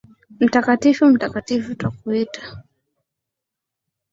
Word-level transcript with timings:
Mtakatifu, 0.39 1.05
mtakatifu 1.09 1.75
twakuita 1.75 2.41